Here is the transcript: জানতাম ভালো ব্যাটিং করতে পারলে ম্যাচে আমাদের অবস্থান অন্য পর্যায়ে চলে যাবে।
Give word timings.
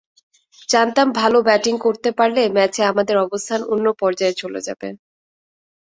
জানতাম 0.69 1.07
ভালো 1.19 1.37
ব্যাটিং 1.47 1.73
করতে 1.85 2.09
পারলে 2.17 2.41
ম্যাচে 2.55 2.81
আমাদের 2.91 3.15
অবস্থান 3.25 3.59
অন্য 3.73 3.85
পর্যায়ে 4.01 4.39
চলে 4.41 4.59
যাবে। 4.67 4.87